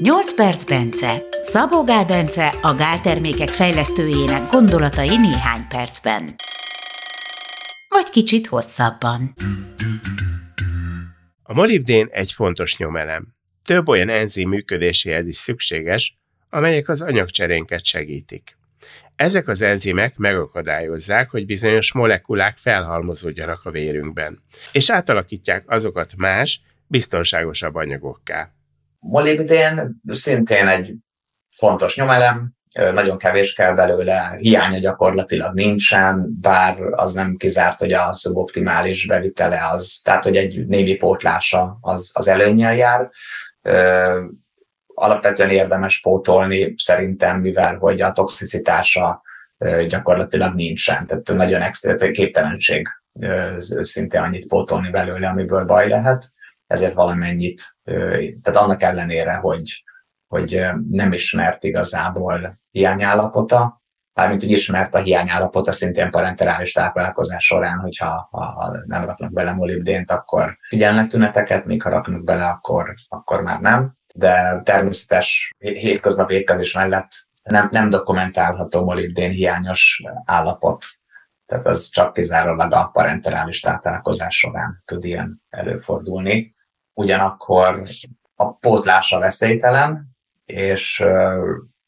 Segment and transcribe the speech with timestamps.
[0.00, 1.22] 8 perc Bence.
[1.44, 6.34] Szabó Gál Bence a gáltermékek fejlesztőjének gondolatai néhány percben.
[7.88, 9.34] Vagy kicsit hosszabban.
[11.42, 13.34] A molibdén egy fontos nyomelem.
[13.64, 16.18] Több olyan enzim működéséhez is szükséges,
[16.50, 18.56] amelyek az anyagcserénket segítik.
[19.16, 24.42] Ezek az enzimek megakadályozzák, hogy bizonyos molekulák felhalmozódjanak a vérünkben,
[24.72, 28.52] és átalakítják azokat más, biztonságosabb anyagokká.
[29.06, 30.94] Molibdén szintén egy
[31.56, 32.52] fontos nyomelem,
[32.92, 39.60] nagyon kevés kell belőle, hiánya gyakorlatilag nincsen, bár az nem kizárt, hogy a szuboptimális bevitele
[39.72, 43.10] az, tehát hogy egy némi pótlása az, az előnyel jár.
[44.86, 49.22] Alapvetően érdemes pótolni szerintem, mivel hogy a toxicitása
[49.88, 52.88] gyakorlatilag nincsen, tehát nagyon extra képtelenség
[53.80, 56.30] szinte annyit pótolni belőle, amiből baj lehet
[56.66, 57.62] ezért valamennyit,
[58.42, 59.84] tehát annak ellenére, hogy,
[60.26, 63.82] hogy nem ismert igazából hiányállapota,
[64.14, 70.10] mármint hogy ismert a hiányállapota szintén parenterális táplálkozás során, hogyha ha nem raknak bele molibdént,
[70.10, 73.96] akkor figyelnek tüneteket, míg ha raknak bele, akkor, akkor már nem.
[74.14, 77.08] De természetes hétköznapi étkezés mellett
[77.42, 80.84] nem, nem dokumentálható molibdén hiányos állapot.
[81.46, 86.54] Tehát az csak kizárólag a parenterális táplálkozás során tud ilyen előfordulni
[86.92, 87.82] ugyanakkor
[88.34, 91.04] a pótlása veszélytelen, és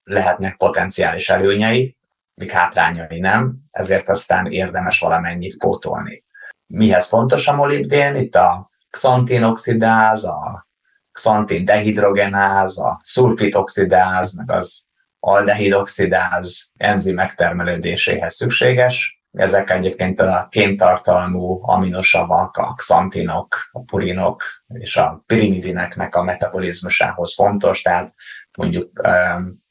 [0.04, 1.96] lehetnek potenciális előnyei,
[2.34, 6.24] míg hátrányai nem, ezért aztán érdemes valamennyit pótolni.
[6.66, 8.16] Mihez fontos a molibdén?
[8.16, 10.68] Itt a xantinoxidáz, a
[11.12, 14.84] xantin dehidrogenáz, a szulpitoxidáz, meg az
[15.18, 25.22] aldehidoxidáz enzimek termelődéséhez szükséges, ezek egyébként a kéntartalmú aminosavak, a xantinok, a purinok és a
[25.26, 28.12] pirimidineknek a metabolizmusához fontos, tehát
[28.58, 28.90] mondjuk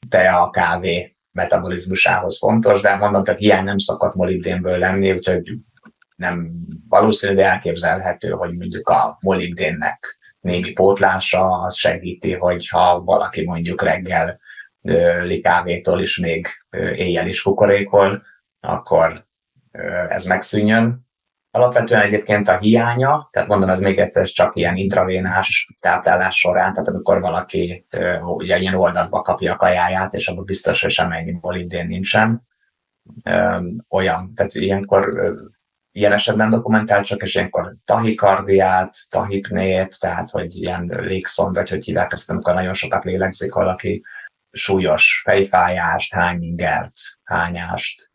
[0.08, 5.52] tea, kávé metabolizmusához fontos, de mondom, tehát hiány nem szokott molibdénből lenni, úgyhogy
[6.16, 6.50] nem
[6.88, 14.40] valószínű, de elképzelhető, hogy mondjuk a molibdénnek némi pótlása az segíti, hogyha valaki mondjuk reggel
[15.22, 16.48] likávétól is még
[16.94, 18.22] éjjel is kukorékol,
[18.60, 19.25] akkor
[20.08, 21.04] ez megszűnjön.
[21.50, 26.88] Alapvetően egyébként a hiánya, tehát mondom, ez még egyszer csak ilyen intravénás táplálás során, tehát
[26.88, 27.86] amikor valaki
[28.22, 32.46] ugye ilyen oldatba kapja a kajáját, és abban biztos, hogy semmennyi molibdén nincsen,
[33.88, 35.34] olyan, tehát ilyenkor
[35.90, 42.12] ilyen esetben dokumentált csak, és ilyenkor tahikardiát, tahipnét, tehát hogy ilyen légszond, vagy hogy hívják
[42.12, 44.02] ezt, amikor nagyon sokat lélegzik valaki,
[44.50, 46.92] súlyos fejfájást, hányingert,
[47.24, 48.10] hányást,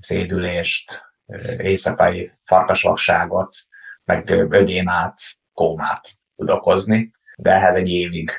[0.00, 1.12] szédülést,
[1.56, 3.56] éjszakai farkasvakságot,
[4.04, 5.20] meg ödémát,
[5.52, 8.30] kómát tud okozni, de ehhez egy évig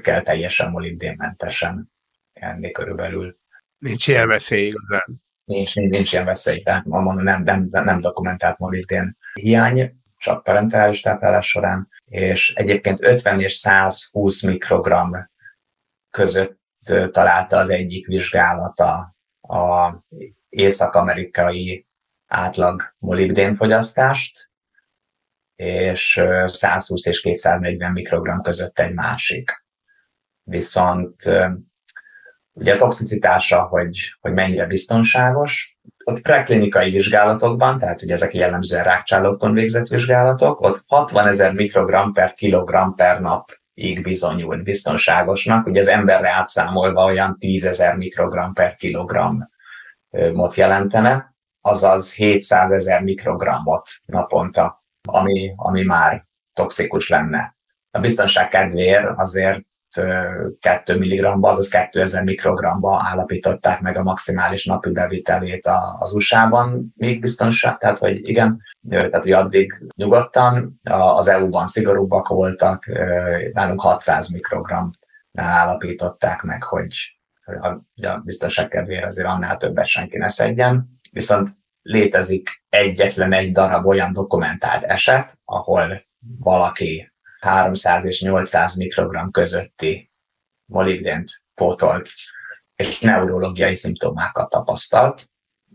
[0.00, 1.92] kell teljesen molibdénmentesen
[2.32, 3.32] enni körülbelül.
[3.78, 5.22] Nincs ilyen veszély igazán.
[5.44, 11.00] Nincs, nincs, nincs ilyen veszély, tehát mondom, nem, nem, nem dokumentált molibdén hiány, csak parentális
[11.00, 15.30] táplálás során, és egyébként 50 és 120 mikrogram
[16.10, 16.58] között
[17.10, 19.92] találta az egyik vizsgálata a
[20.54, 21.86] észak-amerikai
[22.26, 24.50] átlag molibdén fogyasztást,
[25.56, 29.64] és 120 és 240 mikrogram között egy másik.
[30.42, 31.16] Viszont
[32.52, 39.52] ugye a toxicitása, hogy, hogy mennyire biztonságos, ott preklinikai vizsgálatokban, tehát ugye ezek jellemzően rákcsálókon
[39.52, 45.88] végzett vizsgálatok, ott 60 ezer mikrogram per kilogram per nap így bizonyult biztonságosnak, ugye az
[45.88, 49.52] emberre átszámolva olyan 10 ezer mikrogram per kilogram
[50.32, 57.56] mot jelentene, azaz 700 ezer mikrogrammot naponta, ami, ami már toxikus lenne.
[57.90, 59.60] A biztonság kedvéért azért
[60.60, 67.76] 2 mg-ba, azaz 2000 mikrogramba állapították meg a maximális napi bevitelét az USA-ban még biztonság,
[67.78, 72.86] tehát hogy igen, tehát hogy addig nyugodtan, az EU-ban szigorúbbak voltak,
[73.52, 74.90] nálunk 600 mikrogram
[75.38, 77.68] állapították meg, hogy a,
[78.06, 81.00] a biztonság kedvéért azért annál többet senki ne szedjen.
[81.10, 81.50] Viszont
[81.82, 86.04] létezik egyetlen egy darab olyan dokumentált eset, ahol
[86.38, 87.08] valaki
[87.40, 90.12] 300 és 800 mikrogram közötti
[90.64, 92.08] molibdént pótolt,
[92.76, 95.22] és neurológiai szimptomákat tapasztalt,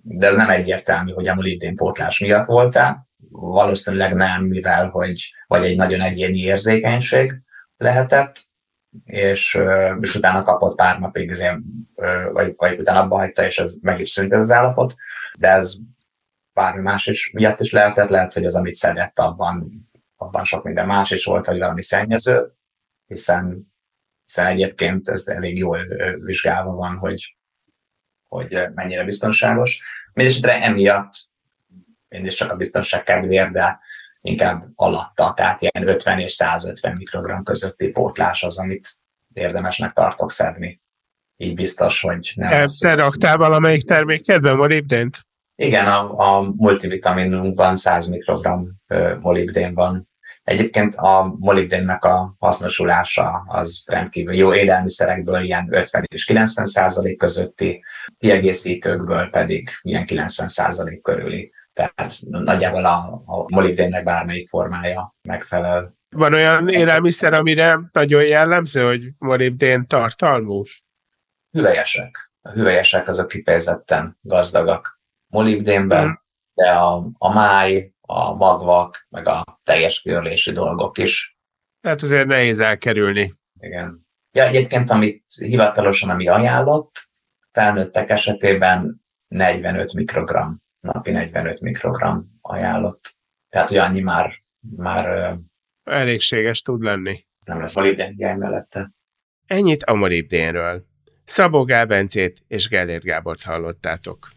[0.02, 5.64] de ez nem egyértelmű, hogy a molibdén pótlás miatt volt-e, valószínűleg nem, mivel hogy vagy
[5.64, 7.34] egy nagyon egyéni érzékenység
[7.78, 8.40] lehetett,
[9.04, 9.60] és,
[10.02, 11.58] és utána kapott pár napig, azért,
[12.32, 14.94] vagy, vagy utána abba hagyta, és ez meg is szűnt az állapot,
[15.38, 15.76] de ez
[16.54, 20.86] bármi más is miatt is lehetett, lehet, hogy az, amit szedett, abban, abban sok minden
[20.86, 22.52] más is volt, vagy valami szennyező,
[23.06, 23.68] hiszen
[24.30, 25.80] hiszen egyébként ez elég jól
[26.20, 27.38] vizsgálva van, hogy,
[28.28, 29.82] hogy mennyire biztonságos.
[30.14, 31.12] Mindenesetre emiatt
[32.08, 33.80] én is csak a biztonság kedvéért, de
[34.22, 38.98] inkább alatta, tehát ilyen 50 és 150 mikrogram közötti pótlás az, amit
[39.34, 40.82] érdemesnek tartok szedni.
[41.38, 42.68] Így biztos, hogy nem.
[42.80, 45.20] Te raktál valamelyik termékedben molibdént?
[45.56, 48.68] Igen, a, a multivitaminunkban 100 mikrogram
[49.20, 50.10] molibdén van.
[50.44, 57.84] Egyébként a molibdénnek a hasznosulása az rendkívül jó élelmiszerekből ilyen 50 és 90 százalék közötti,
[58.18, 61.52] kiegészítőkből pedig ilyen 90 százalék körüli.
[61.80, 65.94] Tehát nagyjából a, a molibdénnek bármelyik formája megfelel.
[66.10, 70.64] Van olyan élelmiszer, amire nagyon jellemző, hogy molibdén tartalmú?
[71.52, 72.32] Hüvelyesek.
[72.42, 76.22] A hüvelyesek azok kifejezetten gazdagak molibdénben, hmm.
[76.54, 81.38] de a, a máj, a magvak, meg a teljes körlési dolgok is.
[81.82, 83.34] Hát azért nehéz elkerülni.
[83.60, 84.08] Igen.
[84.32, 86.92] Ja, egyébként, amit hivatalosan ami ajánlott,
[87.52, 93.18] felnőttek esetében 45 mikrogram, napi 45 mikrogram ajánlott.
[93.50, 95.38] Tehát, hogy annyi már, már
[95.84, 97.20] elégséges tud lenni.
[97.46, 98.92] Nem lesz molibdén mellette.
[99.46, 100.86] Ennyit a molibdénről.
[101.24, 104.30] Szabó Gál Bencét és Gellért Gábort hallottátok.